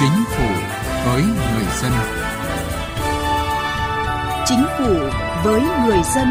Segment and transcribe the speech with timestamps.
[0.00, 0.48] Chính phủ
[1.06, 1.92] với người dân.
[4.46, 4.94] Chính phủ
[5.44, 6.26] với người dân.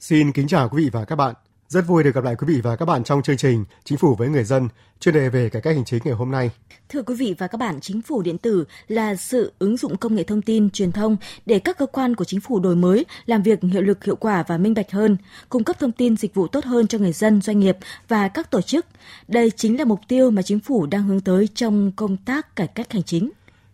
[0.00, 1.34] Xin kính chào quý vị và các bạn.
[1.68, 4.14] Rất vui được gặp lại quý vị và các bạn trong chương trình Chính phủ
[4.14, 4.68] với người dân,
[5.00, 6.50] chuyên đề về cải cách hành chính ngày hôm nay.
[6.88, 10.14] Thưa quý vị và các bạn, chính phủ điện tử là sự ứng dụng công
[10.14, 13.42] nghệ thông tin, truyền thông để các cơ quan của chính phủ đổi mới, làm
[13.42, 15.16] việc hiệu lực, hiệu quả và minh bạch hơn,
[15.48, 17.76] cung cấp thông tin dịch vụ tốt hơn cho người dân, doanh nghiệp
[18.08, 18.86] và các tổ chức.
[19.28, 22.66] Đây chính là mục tiêu mà chính phủ đang hướng tới trong công tác cải
[22.66, 23.30] cách hành chính.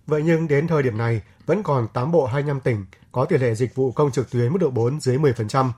[0.07, 3.55] Vậy nhưng đến thời điểm này, vẫn còn 8 bộ 25 tỉnh có tỷ lệ
[3.55, 5.71] dịch vụ công trực tuyến mức độ 4 dưới 10%.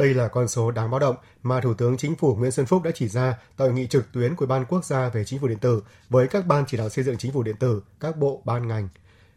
[0.00, 2.82] Đây là con số đáng báo động mà Thủ tướng Chính phủ Nguyễn Xuân Phúc
[2.82, 5.48] đã chỉ ra tại hội nghị trực tuyến của Ban Quốc gia về Chính phủ
[5.48, 8.42] điện tử với các ban chỉ đạo xây dựng chính phủ điện tử, các bộ,
[8.44, 8.88] ban ngành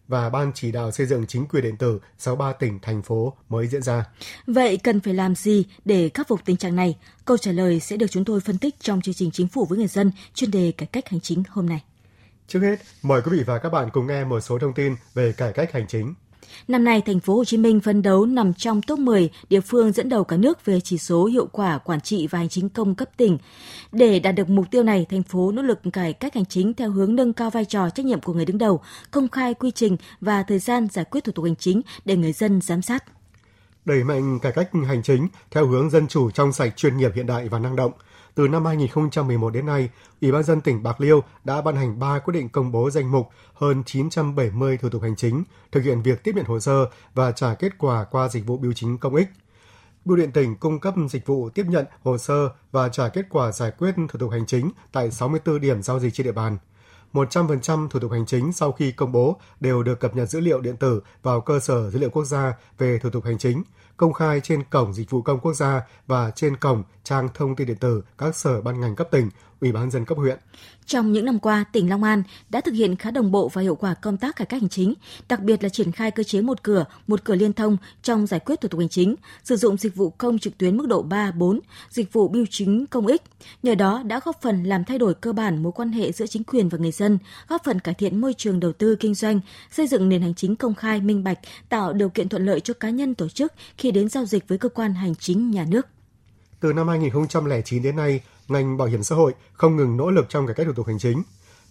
[0.07, 3.67] và Ban chỉ đạo xây dựng chính quyền điện tử 63 tỉnh, thành phố mới
[3.67, 4.05] diễn ra.
[4.47, 6.97] Vậy cần phải làm gì để khắc phục tình trạng này?
[7.25, 9.77] Câu trả lời sẽ được chúng tôi phân tích trong chương trình Chính phủ với
[9.77, 11.83] người dân chuyên đề cải cách hành chính hôm nay.
[12.47, 15.31] Trước hết, mời quý vị và các bạn cùng nghe một số thông tin về
[15.31, 16.13] cải cách hành chính.
[16.67, 19.91] Năm nay, thành phố Hồ Chí Minh phấn đấu nằm trong top 10 địa phương
[19.91, 22.95] dẫn đầu cả nước về chỉ số hiệu quả quản trị và hành chính công
[22.95, 23.37] cấp tỉnh.
[23.91, 26.91] Để đạt được mục tiêu này, thành phố nỗ lực cải cách hành chính theo
[26.91, 29.97] hướng nâng cao vai trò trách nhiệm của người đứng đầu, công khai quy trình
[30.21, 33.03] và thời gian giải quyết thủ tục hành chính để người dân giám sát.
[33.85, 37.25] Đẩy mạnh cải cách hành chính theo hướng dân chủ trong sạch, chuyên nghiệp, hiện
[37.25, 37.91] đại và năng động–
[38.35, 39.89] từ năm 2011 đến nay,
[40.21, 43.11] Ủy ban dân tỉnh Bạc Liêu đã ban hành 3 quyết định công bố danh
[43.11, 47.31] mục hơn 970 thủ tục hành chính, thực hiện việc tiếp nhận hồ sơ và
[47.31, 49.27] trả kết quả qua dịch vụ biểu chính công ích.
[50.05, 53.51] Bưu điện tỉnh cung cấp dịch vụ tiếp nhận hồ sơ và trả kết quả
[53.51, 56.57] giải quyết thủ tục hành chính tại 64 điểm giao dịch trên địa bàn.
[57.13, 60.61] 100% thủ tục hành chính sau khi công bố đều được cập nhật dữ liệu
[60.61, 63.63] điện tử vào cơ sở dữ liệu quốc gia về thủ tục hành chính,
[63.97, 67.67] công khai trên cổng dịch vụ công quốc gia và trên cổng trang thông tin
[67.67, 69.29] điện tử các sở ban ngành cấp tỉnh,
[69.61, 70.39] ủy ban dân cấp huyện.
[70.85, 73.75] Trong những năm qua, tỉnh Long An đã thực hiện khá đồng bộ và hiệu
[73.75, 74.93] quả công tác cải cách hành chính,
[75.29, 78.39] đặc biệt là triển khai cơ chế một cửa, một cửa liên thông trong giải
[78.39, 81.31] quyết thủ tục hành chính, sử dụng dịch vụ công trực tuyến mức độ 3,
[81.31, 81.59] 4,
[81.89, 83.21] dịch vụ bưu chính công ích.
[83.63, 86.43] Nhờ đó đã góp phần làm thay đổi cơ bản mối quan hệ giữa chính
[86.43, 87.17] quyền và người dân,
[87.47, 89.39] góp phần cải thiện môi trường đầu tư kinh doanh,
[89.71, 91.39] xây dựng nền hành chính công khai, minh bạch,
[91.69, 93.53] tạo điều kiện thuận lợi cho cá nhân tổ chức
[93.83, 95.87] khi đến giao dịch với cơ quan hành chính nhà nước.
[96.59, 100.47] Từ năm 2009 đến nay, ngành bảo hiểm xã hội không ngừng nỗ lực trong
[100.47, 101.23] cải cách thủ tục hành chính.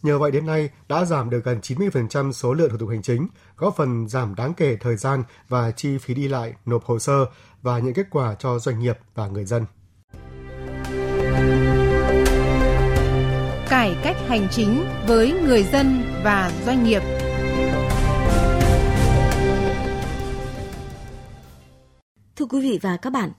[0.02, 3.28] Nhờ vậy đến nay đã giảm được gần 90% số lượng thủ tục hành chính,
[3.56, 7.26] góp phần giảm đáng kể thời gian và chi phí đi lại, nộp hồ sơ
[7.62, 9.64] và những kết quả cho doanh nghiệp và người dân.
[13.68, 17.21] Cải cách hành chính với người dân và doanh nghiệp.
[22.36, 23.30] Thưa quý vị và các bạn,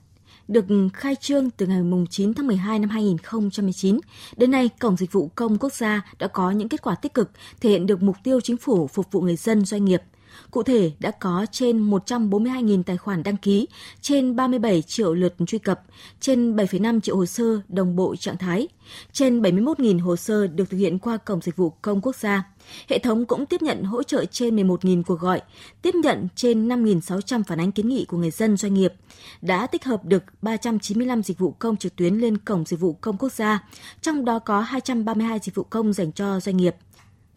[0.48, 3.98] được khai trương từ ngày 9 tháng 12 năm 2019.
[4.36, 7.30] Đến nay, Cổng Dịch vụ Công Quốc gia đã có những kết quả tích cực,
[7.60, 10.02] thể hiện được mục tiêu chính phủ phục vụ người dân doanh nghiệp.
[10.50, 13.66] Cụ thể, đã có trên 142.000 tài khoản đăng ký,
[14.00, 15.82] trên 37 triệu lượt truy cập,
[16.20, 18.68] trên 7,5 triệu hồ sơ đồng bộ trạng thái,
[19.12, 22.42] trên 71.000 hồ sơ được thực hiện qua Cổng Dịch vụ Công Quốc gia.
[22.88, 25.42] Hệ thống cũng tiếp nhận hỗ trợ trên 11.000 cuộc gọi,
[25.82, 28.92] tiếp nhận trên 5.600 phản ánh kiến nghị của người dân doanh nghiệp,
[29.42, 33.16] đã tích hợp được 395 dịch vụ công trực tuyến lên Cổng Dịch vụ Công
[33.16, 33.68] Quốc gia,
[34.02, 36.76] trong đó có 232 dịch vụ công dành cho doanh nghiệp.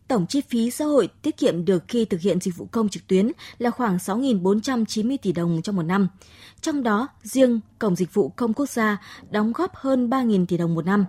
[0.07, 3.07] Tổng chi phí xã hội tiết kiệm được khi thực hiện dịch vụ công trực
[3.07, 6.07] tuyến là khoảng 6.490 tỷ đồng trong một năm.
[6.61, 8.97] Trong đó, riêng Cổng Dịch vụ Công Quốc gia
[9.29, 11.05] đóng góp hơn 3.000 tỷ đồng một năm.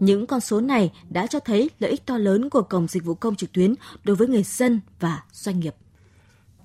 [0.00, 3.14] Những con số này đã cho thấy lợi ích to lớn của Cổng Dịch vụ
[3.14, 5.74] Công trực tuyến đối với người dân và doanh nghiệp.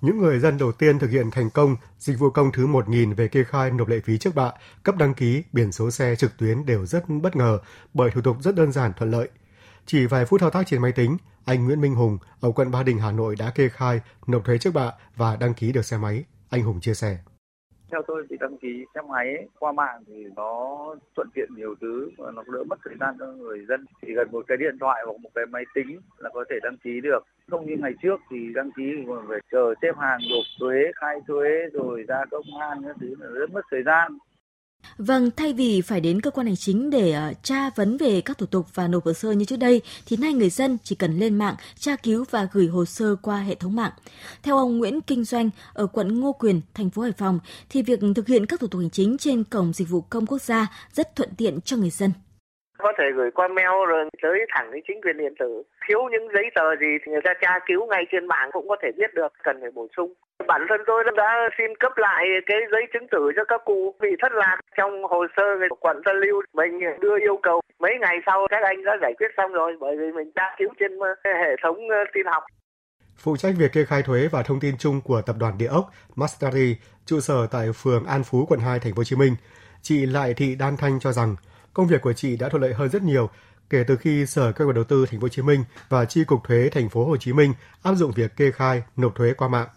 [0.02, 3.28] Những người dân đầu tiên thực hiện thành công dịch vụ công thứ 1.000 về
[3.28, 4.52] kê khai nộp lệ phí trước bạ,
[4.84, 7.60] cấp đăng ký, biển số xe trực tuyến đều rất bất ngờ
[7.94, 9.30] bởi thủ tục rất đơn giản thuận lợi.
[9.86, 12.84] Chỉ vài phút thao tác trên máy tính, anh Nguyễn Minh Hùng ở quận Ba
[12.84, 15.98] Đình, Hà Nội đã kê khai nộp thuế trước bạ và đăng ký được xe
[15.98, 16.24] máy.
[16.50, 17.18] Anh Hùng chia sẻ.
[17.92, 20.78] Theo tôi thì đăng ký xe máy ấy, qua mạng thì nó
[21.16, 23.86] thuận tiện nhiều thứ và nó đỡ mất thời gian cho người dân.
[24.02, 26.78] Chỉ cần một cái điện thoại hoặc một cái máy tính là có thể đăng
[26.84, 27.20] ký được.
[27.52, 31.16] Không như ngày trước thì đăng ký còn phải chờ xếp hàng nộp thuế khai
[31.28, 34.18] thuế rồi ra công an các thứ là rất mất thời gian.
[34.98, 38.38] Vâng, thay vì phải đến cơ quan hành chính để uh, tra vấn về các
[38.38, 41.20] thủ tục và nộp hồ sơ như trước đây, thì nay người dân chỉ cần
[41.20, 43.92] lên mạng, tra cứu và gửi hồ sơ qua hệ thống mạng.
[44.44, 47.40] Theo ông Nguyễn Kinh Doanh ở quận Ngô Quyền, thành phố Hải Phòng,
[47.70, 50.42] thì việc thực hiện các thủ tục hành chính trên cổng dịch vụ công quốc
[50.42, 52.12] gia rất thuận tiện cho người dân
[52.78, 55.64] có thể gửi qua mail rồi tới thẳng đến chính quyền điện tử.
[55.88, 58.76] Thiếu những giấy tờ gì thì người ta tra cứu ngay trên mạng cũng có
[58.82, 60.14] thể biết được cần phải bổ sung.
[60.48, 64.10] Bản thân tôi đã xin cấp lại cái giấy chứng tử cho các cụ bị
[64.22, 66.42] thất lạc trong hồ sơ của quận Tân Lưu.
[66.54, 69.98] Mình đưa yêu cầu mấy ngày sau các anh đã giải quyết xong rồi bởi
[69.98, 72.44] vì mình tra cứu trên ờ, hệ thống ờ, tin học.
[73.18, 75.86] Phụ trách việc kê khai thuế và thông tin chung của tập đoàn địa ốc
[76.16, 79.36] Mastari, trụ sở tại phường An Phú, quận 2, thành phố Hồ Chí Minh,
[79.82, 81.36] chị Lại Thị Đan Thanh cho rằng
[81.74, 83.30] công việc của chị đã thuận lợi hơn rất nhiều
[83.70, 86.24] kể từ khi Sở Kế hoạch Đầu tư Thành phố Hồ Chí Minh và Chi
[86.24, 87.54] cục thuế Thành phố Hồ Chí Minh
[87.84, 89.68] áp dụng việc kê khai nộp thuế qua mạng.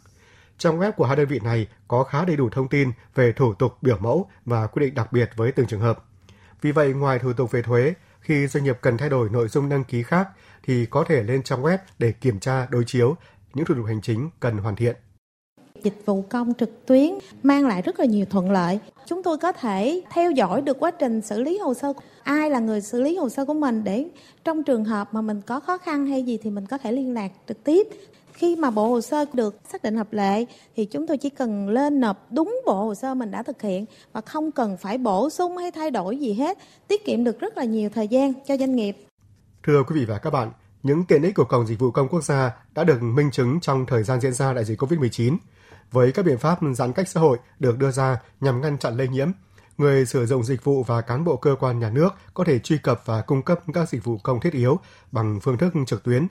[0.59, 3.55] Trong web của hai đơn vị này có khá đầy đủ thông tin về thủ
[3.55, 6.05] tục biểu mẫu và quy định đặc biệt với từng trường hợp.
[6.63, 9.69] Vì vậy, ngoài thủ tục về thuế, khi doanh nghiệp cần thay đổi nội dung
[9.69, 10.29] đăng ký khác
[10.63, 13.17] thì có thể lên trang web để kiểm tra đối chiếu
[13.55, 14.97] những thủ tục hành chính cần hoàn thiện.
[15.82, 17.11] Dịch vụ công trực tuyến
[17.43, 18.78] mang lại rất là nhiều thuận lợi.
[19.06, 21.93] Chúng tôi có thể theo dõi được quá trình xử lý hồ sơ,
[22.23, 24.08] ai là người xử lý hồ sơ của mình để
[24.44, 27.14] trong trường hợp mà mình có khó khăn hay gì thì mình có thể liên
[27.14, 27.87] lạc trực tiếp.
[28.32, 30.44] Khi mà bộ hồ sơ được xác định hợp lệ
[30.76, 33.84] thì chúng tôi chỉ cần lên nộp đúng bộ hồ sơ mình đã thực hiện
[34.12, 36.58] và không cần phải bổ sung hay thay đổi gì hết,
[36.88, 38.96] tiết kiệm được rất là nhiều thời gian cho doanh nghiệp.
[39.62, 40.52] Thưa quý vị và các bạn,
[40.82, 43.87] những tiện ích của Cổng Dịch vụ Công Quốc gia đã được minh chứng trong
[43.87, 45.37] thời gian diễn ra đại dịch COVID-19.
[45.93, 49.09] Với các biện pháp giãn cách xã hội được đưa ra nhằm ngăn chặn lây
[49.09, 49.31] nhiễm,
[49.79, 52.79] người sử dụng dịch vụ và cán bộ cơ quan nhà nước có thể truy
[52.79, 54.79] cập và cung cấp các dịch vụ công thiết yếu
[55.12, 56.27] bằng phương thức trực tuyến.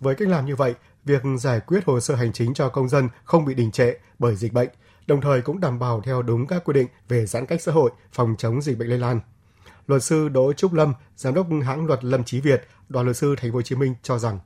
[0.00, 0.74] Với cách làm như vậy,
[1.04, 4.36] việc giải quyết hồ sơ hành chính cho công dân không bị đình trệ bởi
[4.36, 4.68] dịch bệnh,
[5.06, 7.90] đồng thời cũng đảm bảo theo đúng các quy định về giãn cách xã hội,
[8.12, 9.20] phòng chống dịch bệnh lây lan.
[9.86, 13.34] Luật sư Đỗ Trúc Lâm, giám đốc hãng luật Lâm Chí Việt, đoàn luật sư
[13.38, 14.38] Thành phố Hồ Chí Minh cho rằng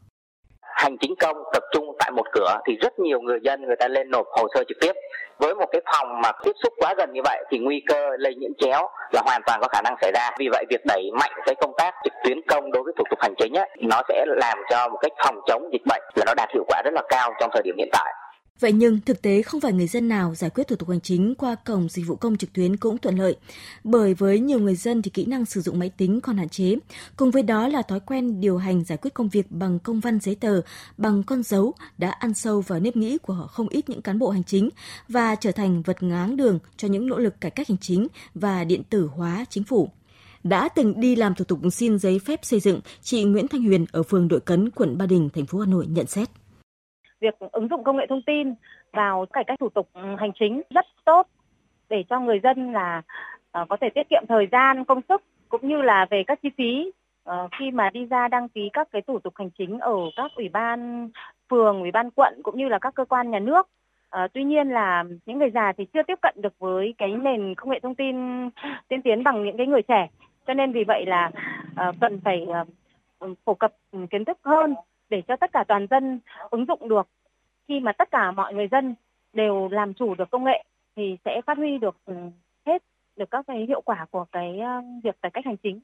[0.60, 3.88] hành chính công tập trung tại một cửa thì rất nhiều người dân người ta
[3.88, 4.92] lên nộp hồ sơ trực tiếp.
[5.38, 8.34] Với một cái phòng mà tiếp xúc quá gần như vậy thì nguy cơ lây
[8.34, 10.30] nhiễm chéo là hoàn toàn có khả năng xảy ra.
[10.38, 13.18] Vì vậy việc đẩy mạnh cái công tác trực tuyến công đối với thủ tục
[13.22, 16.34] hành chính ấy, nó sẽ làm cho một cách phòng chống dịch bệnh là nó
[16.36, 18.14] đạt hiệu quả rất là cao trong thời điểm hiện tại.
[18.62, 21.34] Vậy nhưng thực tế không phải người dân nào giải quyết thủ tục hành chính
[21.34, 23.36] qua cổng dịch vụ công trực tuyến cũng thuận lợi,
[23.84, 26.74] bởi với nhiều người dân thì kỹ năng sử dụng máy tính còn hạn chế,
[27.16, 30.18] cùng với đó là thói quen điều hành giải quyết công việc bằng công văn
[30.20, 30.60] giấy tờ,
[30.96, 34.18] bằng con dấu đã ăn sâu vào nếp nghĩ của họ không ít những cán
[34.18, 34.68] bộ hành chính
[35.08, 38.64] và trở thành vật ngáng đường cho những nỗ lực cải cách hành chính và
[38.64, 39.90] điện tử hóa chính phủ.
[40.44, 43.86] Đã từng đi làm thủ tục xin giấy phép xây dựng, chị Nguyễn Thanh Huyền
[43.92, 46.28] ở phường Đội Cấn, quận Ba Đình, thành phố Hà Nội nhận xét
[47.22, 48.54] việc ứng dụng công nghệ thông tin
[48.92, 51.26] vào cải cách thủ tục ừ, hành chính rất tốt
[51.88, 53.02] để cho người dân là
[53.60, 56.48] uh, có thể tiết kiệm thời gian, công sức cũng như là về các chi
[56.58, 56.90] phí
[57.30, 60.30] uh, khi mà đi ra đăng ký các cái thủ tục hành chính ở các
[60.36, 61.08] ủy ban
[61.50, 63.68] phường, ủy ban quận cũng như là các cơ quan nhà nước.
[64.10, 67.54] À, tuy nhiên là những người già thì chưa tiếp cận được với cái nền
[67.54, 68.16] công nghệ thông tin
[68.88, 70.08] tiên tiến bằng những cái người trẻ.
[70.46, 71.30] Cho nên vì vậy là
[71.76, 72.64] à, cần phải à,
[73.44, 73.72] phổ cập
[74.10, 74.74] kiến thức hơn
[75.12, 76.20] để cho tất cả toàn dân
[76.50, 77.08] ứng dụng được
[77.68, 78.94] khi mà tất cả mọi người dân
[79.32, 80.64] đều làm chủ được công nghệ
[80.96, 82.14] thì sẽ phát huy được ừ,
[82.66, 82.82] hết
[83.16, 85.80] được các cái hiệu quả của cái ờ, việc cải cách hành chính.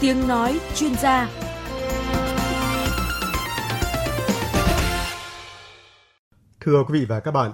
[0.00, 1.28] Tiếng nói chuyên gia
[6.60, 7.50] Thưa quý vị và các bạn,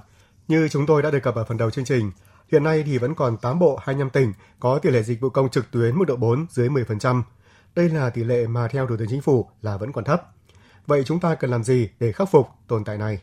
[0.49, 2.11] như chúng tôi đã đề cập ở phần đầu chương trình,
[2.53, 5.49] Hiện nay thì vẫn còn 8 bộ 25 tỉnh có tỷ lệ dịch vụ công
[5.49, 7.23] trực tuyến mức độ 4 dưới 10%.
[7.75, 10.23] Đây là tỷ lệ mà theo Thủ tướng Chính phủ là vẫn còn thấp.
[10.87, 13.19] Vậy chúng ta cần làm gì để khắc phục tồn tại này?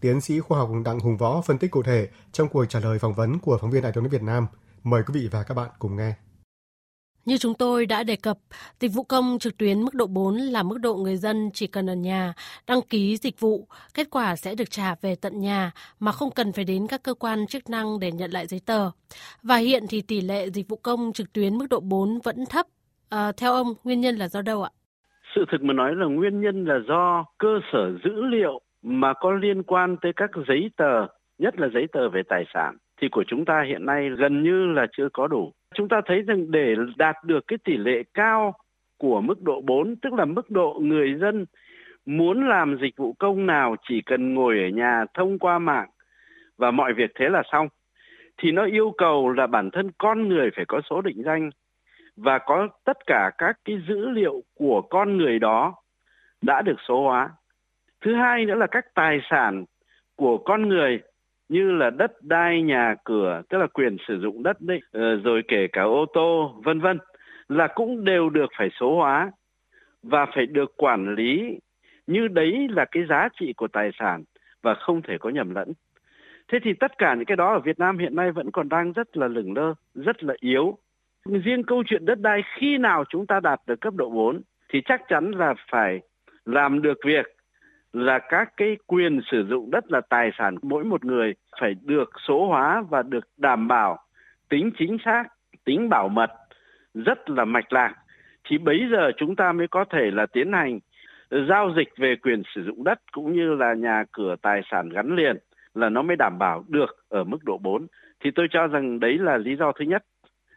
[0.00, 2.98] Tiến sĩ khoa học Đặng Hùng Võ phân tích cụ thể trong cuộc trả lời
[2.98, 4.46] phỏng vấn của phóng viên Đài tiếng Việt Nam.
[4.84, 6.14] Mời quý vị và các bạn cùng nghe.
[7.28, 8.36] Như chúng tôi đã đề cập,
[8.80, 11.90] dịch vụ công trực tuyến mức độ 4 là mức độ người dân chỉ cần
[11.90, 12.34] ở nhà
[12.66, 15.70] đăng ký dịch vụ, kết quả sẽ được trả về tận nhà
[16.00, 18.90] mà không cần phải đến các cơ quan chức năng để nhận lại giấy tờ.
[19.42, 22.66] Và hiện thì tỷ lệ dịch vụ công trực tuyến mức độ 4 vẫn thấp.
[23.10, 24.70] À, theo ông, nguyên nhân là do đâu ạ?
[25.34, 29.32] Sự thực mà nói là nguyên nhân là do cơ sở dữ liệu mà có
[29.32, 31.06] liên quan tới các giấy tờ,
[31.38, 34.66] nhất là giấy tờ về tài sản thì của chúng ta hiện nay gần như
[34.66, 38.54] là chưa có đủ chúng ta thấy rằng để đạt được cái tỷ lệ cao
[38.98, 41.46] của mức độ 4, tức là mức độ người dân
[42.06, 45.88] muốn làm dịch vụ công nào chỉ cần ngồi ở nhà thông qua mạng
[46.58, 47.68] và mọi việc thế là xong
[48.38, 51.50] thì nó yêu cầu là bản thân con người phải có số định danh
[52.16, 55.74] và có tất cả các cái dữ liệu của con người đó
[56.42, 57.30] đã được số hóa.
[58.00, 59.64] Thứ hai nữa là các tài sản
[60.16, 61.00] của con người
[61.48, 65.42] như là đất đai nhà cửa tức là quyền sử dụng đất đấy ờ, rồi
[65.48, 66.98] kể cả ô tô vân vân
[67.48, 69.30] là cũng đều được phải số hóa
[70.02, 71.58] và phải được quản lý
[72.06, 74.24] như đấy là cái giá trị của tài sản
[74.62, 75.72] và không thể có nhầm lẫn
[76.52, 78.92] Thế thì tất cả những cái đó ở Việt Nam hiện nay vẫn còn đang
[78.92, 80.78] rất là lửng lơ, rất là yếu.
[81.24, 84.40] Riêng câu chuyện đất đai khi nào chúng ta đạt được cấp độ 4
[84.72, 86.00] thì chắc chắn là phải
[86.44, 87.26] làm được việc
[87.92, 92.10] là các cái quyền sử dụng đất là tài sản mỗi một người phải được
[92.28, 93.98] số hóa và được đảm bảo
[94.48, 95.24] tính chính xác,
[95.64, 96.30] tính bảo mật
[96.94, 97.94] rất là mạch lạc
[98.44, 100.78] thì bây giờ chúng ta mới có thể là tiến hành
[101.48, 105.16] giao dịch về quyền sử dụng đất cũng như là nhà cửa tài sản gắn
[105.16, 105.36] liền
[105.74, 107.86] là nó mới đảm bảo được ở mức độ 4.
[108.20, 110.04] Thì tôi cho rằng đấy là lý do thứ nhất.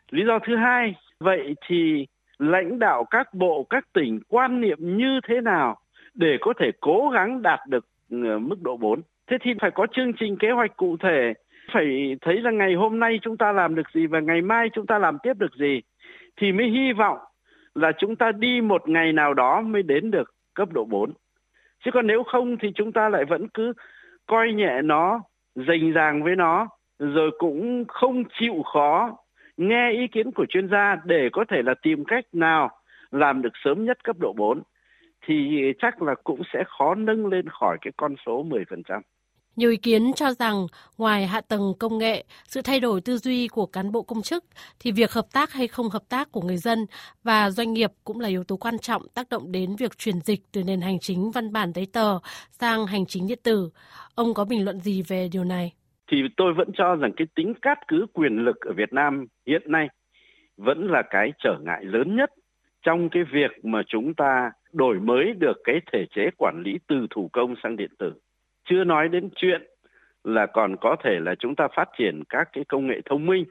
[0.10, 2.08] Lý do thứ hai, vậy thì
[2.40, 5.81] lãnh đạo các bộ, các tỉnh quan niệm như thế nào
[6.14, 9.02] để có thể cố gắng đạt được ờ, mức độ 4.
[9.28, 11.34] Thế thì phải có chương trình kế hoạch cụ thể,
[11.74, 14.86] phải thấy là ngày hôm nay chúng ta làm được gì và ngày mai chúng
[14.86, 15.82] ta làm tiếp được gì
[16.38, 17.18] thì mới hy vọng
[17.76, 21.14] là chúng ta đi một ngày nào đó mới đến được cấp độ 4.
[21.86, 23.74] Chứ còn nếu không thì chúng ta lại vẫn cứ
[24.26, 25.22] coi nhẹ nó,
[25.56, 26.68] rành ràng với nó,
[27.00, 29.18] rồi cũng không chịu khó
[29.58, 32.70] nghe ý kiến của chuyên gia để có thể là tìm cách nào
[33.12, 34.62] làm được sớm nhất cấp độ 4
[35.28, 39.02] thì chắc là cũng sẽ khó nâng lên khỏi cái con số 10%.
[39.56, 43.48] Nhiều ý kiến cho rằng ngoài hạ tầng công nghệ, sự thay đổi tư duy
[43.48, 44.46] của cán bộ công chức
[44.80, 46.86] thì việc hợp tác hay không hợp tác của người dân
[47.24, 50.40] và doanh nghiệp cũng là yếu tố quan trọng tác động đến việc chuyển dịch
[50.52, 52.20] từ nền hành chính văn bản giấy tờ
[52.52, 53.70] sang hành chính điện tử.
[54.16, 55.74] Ông có bình luận gì về điều này?
[56.12, 59.62] Thì tôi vẫn cho rằng cái tính cát cứ quyền lực ở Việt Nam hiện
[59.66, 59.88] nay
[60.58, 62.30] vẫn là cái trở ngại lớn nhất
[62.86, 67.08] trong cái việc mà chúng ta đổi mới được cái thể chế quản lý từ
[67.10, 68.14] thủ công sang điện tử
[68.70, 69.62] chưa nói đến chuyện
[70.24, 73.46] là còn có thể là chúng ta phát triển các cái công nghệ thông minh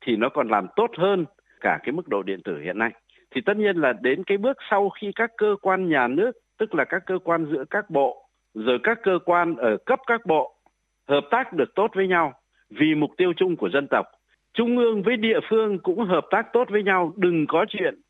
[0.00, 1.24] thì nó còn làm tốt hơn
[1.60, 2.90] cả cái mức độ điện tử hiện nay.
[3.30, 6.74] Thì tất nhiên là đến cái bước sau khi các cơ quan nhà nước, tức
[6.74, 10.54] là các cơ quan giữa các bộ, rồi các cơ quan ở cấp các bộ
[11.08, 12.32] hợp tác được tốt với nhau
[12.70, 14.06] vì mục tiêu chung của dân tộc.
[14.54, 18.00] Trung ương với địa phương cũng hợp tác tốt với nhau, đừng có chuyện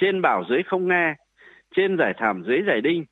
[0.00, 1.14] trên bảo dưới không nghe,
[1.76, 3.04] trên giải thảm dưới giải đinh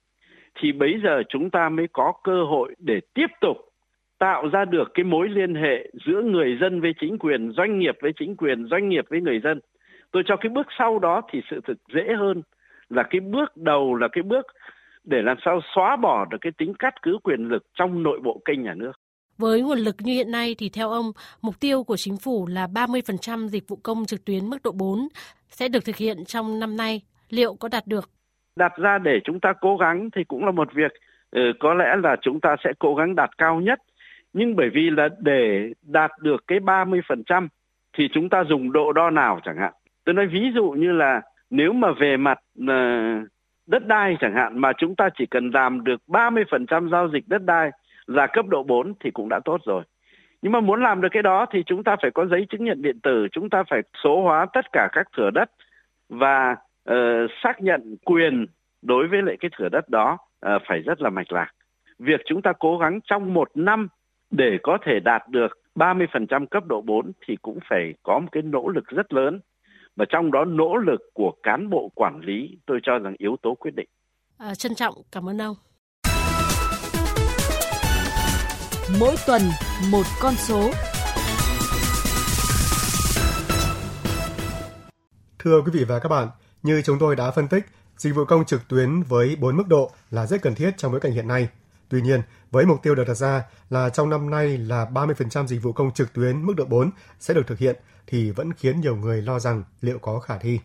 [0.61, 3.57] thì bây giờ chúng ta mới có cơ hội để tiếp tục
[4.19, 7.97] tạo ra được cái mối liên hệ giữa người dân với chính quyền, doanh nghiệp
[8.03, 9.61] với chính quyền, doanh nghiệp với người dân.
[10.11, 12.43] Tôi cho cái bước sau đó thì sự thực dễ hơn
[12.89, 14.47] là cái bước đầu là cái bước
[15.05, 18.41] để làm sao xóa bỏ được cái tính cắt cứ quyền lực trong nội bộ
[18.45, 18.93] kênh nhà nước.
[19.39, 22.67] Với nguồn lực như hiện nay thì theo ông, mục tiêu của chính phủ là
[22.67, 25.09] 30% dịch vụ công trực tuyến mức độ 4
[25.49, 27.01] sẽ được thực hiện trong năm nay.
[27.31, 28.11] Liệu có đạt được?
[28.57, 30.93] Đặt ra để chúng ta cố gắng thì cũng là một việc
[31.31, 33.79] ừ, có lẽ là chúng ta sẽ cố gắng đạt cao nhất
[34.33, 37.49] nhưng bởi vì là để đạt được cái 30%
[37.93, 39.73] thì chúng ta dùng độ đo nào chẳng hạn.
[40.05, 42.75] Tôi nói ví dụ như là nếu mà về mặt ờ,
[43.67, 47.43] đất đai chẳng hạn mà chúng ta chỉ cần làm được 30% giao dịch đất
[47.43, 47.71] đai
[48.07, 49.85] là cấp độ 4 thì cũng đã tốt rồi.
[50.43, 52.83] Nhưng mà muốn làm được cái đó thì chúng ta phải có giấy chứng nhận
[52.83, 55.51] điện tử, chúng ta phải số hóa tất cả các thửa đất
[56.09, 56.57] và
[56.91, 58.47] uh, xác nhận quyền
[58.83, 61.53] đối với lại cái thửa đất đó uh, phải rất là mạch lạc.
[61.99, 63.89] Việc chúng ta cố gắng trong một năm
[64.31, 68.43] để có thể đạt được 30% cấp độ 4 thì cũng phải có một cái
[68.43, 69.41] nỗ lực rất lớn.
[69.97, 73.55] Và trong đó nỗ lực của cán bộ quản lý tôi cho rằng yếu tố
[73.55, 73.89] quyết định.
[74.39, 75.57] À, trân trọng cảm ơn ông.
[79.01, 79.43] Mỗi tuần
[79.93, 80.71] một con số.
[85.39, 86.29] Thưa quý vị và các bạn,
[86.63, 87.67] như chúng tôi đã phân tích,
[87.97, 91.01] dịch vụ công trực tuyến với 4 mức độ là rất cần thiết trong bối
[91.01, 91.49] cảnh hiện nay.
[91.89, 95.63] Tuy nhiên, với mục tiêu được đặt ra là trong năm nay là 30% dịch
[95.63, 96.91] vụ công trực tuyến mức độ 4
[97.21, 97.77] sẽ được thực hiện
[98.07, 100.59] thì vẫn khiến nhiều người lo rằng liệu có khả thi.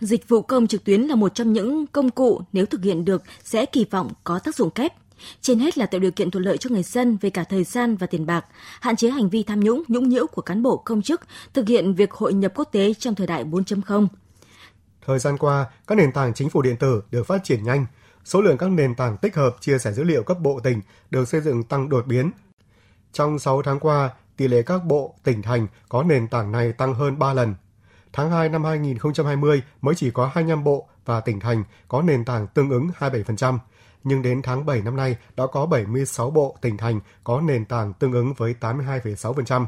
[0.00, 3.22] Dịch vụ công trực tuyến là một trong những công cụ nếu thực hiện được
[3.44, 4.92] sẽ kỳ vọng có tác dụng kép.
[5.40, 7.96] Trên hết là tạo điều kiện thuận lợi cho người dân về cả thời gian
[7.96, 8.44] và tiền bạc,
[8.80, 11.20] hạn chế hành vi tham nhũng, nhũng nhiễu của cán bộ công chức,
[11.54, 14.06] thực hiện việc hội nhập quốc tế trong thời đại 4.0.
[15.06, 17.86] Thời gian qua, các nền tảng chính phủ điện tử được phát triển nhanh.
[18.24, 21.28] Số lượng các nền tảng tích hợp chia sẻ dữ liệu cấp bộ tỉnh được
[21.28, 22.30] xây dựng tăng đột biến.
[23.12, 26.94] Trong 6 tháng qua, tỷ lệ các bộ, tỉnh thành có nền tảng này tăng
[26.94, 27.54] hơn 3 lần.
[28.12, 32.46] Tháng 2 năm 2020 mới chỉ có 25 bộ và tỉnh thành có nền tảng
[32.46, 33.58] tương ứng 27%,
[34.04, 37.92] nhưng đến tháng 7 năm nay đã có 76 bộ tỉnh thành có nền tảng
[37.92, 39.66] tương ứng với 82,6%.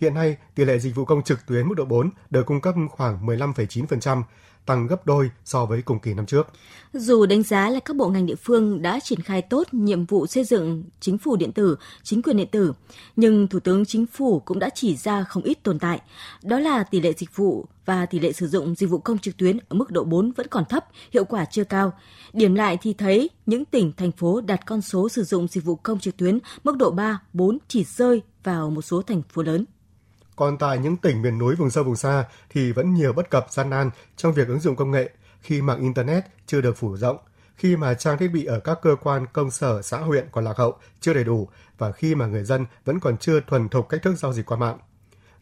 [0.00, 2.74] Hiện nay, tỷ lệ dịch vụ công trực tuyến mức độ 4 được cung cấp
[2.90, 4.22] khoảng 15,9%,
[4.66, 6.46] tăng gấp đôi so với cùng kỳ năm trước.
[6.92, 10.26] Dù đánh giá là các bộ ngành địa phương đã triển khai tốt nhiệm vụ
[10.26, 12.72] xây dựng chính phủ điện tử, chính quyền điện tử,
[13.16, 16.00] nhưng Thủ tướng Chính phủ cũng đã chỉ ra không ít tồn tại.
[16.42, 19.36] Đó là tỷ lệ dịch vụ và tỷ lệ sử dụng dịch vụ công trực
[19.36, 21.92] tuyến ở mức độ 4 vẫn còn thấp, hiệu quả chưa cao.
[22.32, 25.76] Điểm lại thì thấy những tỉnh, thành phố đạt con số sử dụng dịch vụ
[25.76, 29.64] công trực tuyến mức độ 3, 4 chỉ rơi vào một số thành phố lớn.
[30.36, 33.46] Còn tại những tỉnh miền núi vùng sâu vùng xa thì vẫn nhiều bất cập
[33.50, 37.16] gian nan trong việc ứng dụng công nghệ khi mạng Internet chưa được phủ rộng,
[37.56, 40.56] khi mà trang thiết bị ở các cơ quan công sở xã huyện còn lạc
[40.56, 44.02] hậu, chưa đầy đủ và khi mà người dân vẫn còn chưa thuần thục cách
[44.02, 44.78] thức giao dịch qua mạng.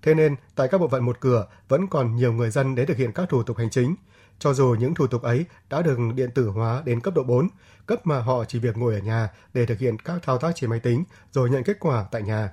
[0.03, 2.97] Thế nên, tại các bộ phận một cửa vẫn còn nhiều người dân đến thực
[2.97, 3.95] hiện các thủ tục hành chính,
[4.39, 7.49] cho dù những thủ tục ấy đã được điện tử hóa đến cấp độ 4,
[7.87, 10.71] cấp mà họ chỉ việc ngồi ở nhà để thực hiện các thao tác trên
[10.71, 12.51] máy tính rồi nhận kết quả tại nhà.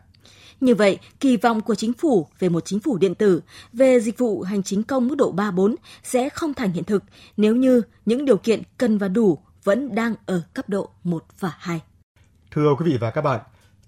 [0.61, 3.41] Như vậy, kỳ vọng của chính phủ về một chính phủ điện tử,
[3.73, 7.03] về dịch vụ hành chính công mức độ 3-4 sẽ không thành hiện thực
[7.37, 11.53] nếu như những điều kiện cần và đủ vẫn đang ở cấp độ 1 và
[11.57, 11.81] 2.
[12.51, 13.39] Thưa quý vị và các bạn,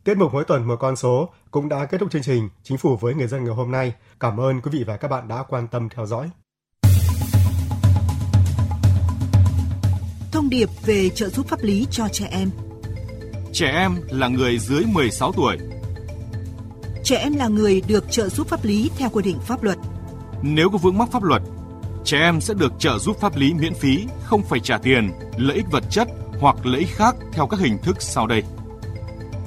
[0.03, 2.97] tiết mục mỗi tuần một con số cũng đã kết thúc chương trình Chính phủ
[2.97, 3.93] với người dân ngày hôm nay.
[4.19, 6.29] Cảm ơn quý vị và các bạn đã quan tâm theo dõi.
[10.31, 12.49] Thông điệp về trợ giúp pháp lý cho trẻ em.
[13.53, 15.57] Trẻ em là người dưới 16 tuổi
[17.03, 19.77] trẻ em là người được trợ giúp pháp lý theo quy định pháp luật.
[20.41, 21.41] Nếu có vướng mắc pháp luật,
[22.03, 25.57] trẻ em sẽ được trợ giúp pháp lý miễn phí, không phải trả tiền, lợi
[25.57, 26.07] ích vật chất
[26.39, 28.43] hoặc lợi ích khác theo các hình thức sau đây.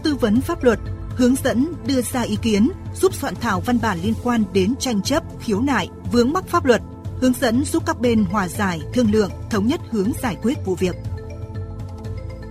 [0.03, 0.79] Tư vấn pháp luật,
[1.17, 5.03] hướng dẫn đưa ra ý kiến, giúp soạn thảo văn bản liên quan đến tranh
[5.03, 6.83] chấp, khiếu nại, vướng mắc pháp luật,
[7.21, 10.75] hướng dẫn giúp các bên hòa giải, thương lượng, thống nhất hướng giải quyết vụ
[10.75, 10.97] việc.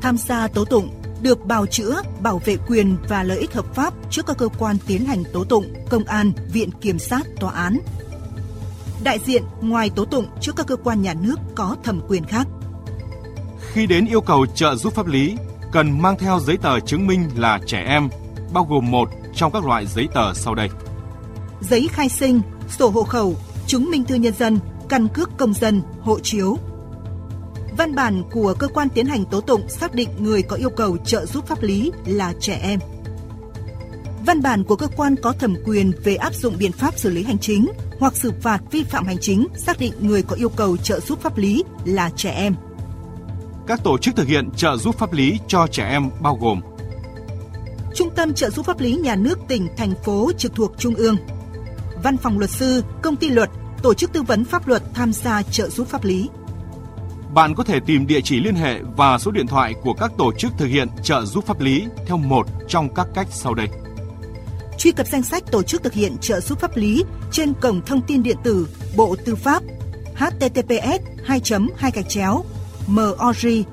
[0.02, 0.90] Tham gia tố tụng,
[1.26, 4.78] được bào chữa, bảo vệ quyền và lợi ích hợp pháp trước các cơ quan
[4.88, 7.80] tiến hành tố tụng, công an, viện kiểm sát, tòa án.
[9.04, 12.48] Đại diện ngoài tố tụng trước các cơ quan nhà nước có thẩm quyền khác.
[13.72, 15.36] Khi đến yêu cầu trợ giúp pháp lý,
[15.72, 18.10] cần mang theo giấy tờ chứng minh là trẻ em,
[18.54, 20.70] bao gồm một trong các loại giấy tờ sau đây.
[21.62, 22.42] Giấy khai sinh,
[22.78, 23.36] sổ hộ khẩu,
[23.68, 26.58] chứng minh thư nhân dân, căn cước công dân, hộ chiếu,
[27.78, 30.98] Văn bản của cơ quan tiến hành tố tụng xác định người có yêu cầu
[30.98, 32.80] trợ giúp pháp lý là trẻ em.
[34.26, 37.24] Văn bản của cơ quan có thẩm quyền về áp dụng biện pháp xử lý
[37.24, 40.78] hành chính hoặc xử phạt vi phạm hành chính xác định người có yêu cầu
[40.78, 42.56] trợ giúp pháp lý là trẻ em.
[43.68, 46.62] Các tổ chức thực hiện trợ giúp pháp lý cho trẻ em bao gồm
[47.96, 51.18] Trung tâm trợ giúp pháp lý nhà nước tỉnh, thành phố trực thuộc Trung ương,
[52.04, 53.50] Văn phòng luật sư, công ty luật,
[53.84, 56.30] tổ chức tư vấn pháp luật tham gia trợ giúp pháp lý
[57.36, 60.34] bạn có thể tìm địa chỉ liên hệ và số điện thoại của các tổ
[60.34, 63.68] chức thực hiện trợ giúp pháp lý theo một trong các cách sau đây.
[64.78, 68.02] Truy cập danh sách tổ chức thực hiện trợ giúp pháp lý trên cổng thông
[68.02, 69.64] tin điện tử Bộ Tư pháp
[70.16, 71.42] https 2
[71.78, 72.44] 2 gạch chéo
[72.88, 73.66] mori.gov.vn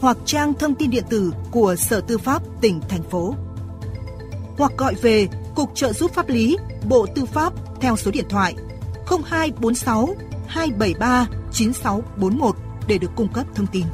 [0.00, 3.34] hoặc trang thông tin điện tử của Sở Tư pháp tỉnh, thành phố.
[4.58, 6.56] Hoặc gọi về Cục Trợ giúp pháp lý,
[6.88, 8.54] Bộ Tư pháp theo số điện thoại
[9.06, 10.08] 0246
[10.46, 12.56] 273 9641
[12.88, 13.84] để được cung cấp thông tin.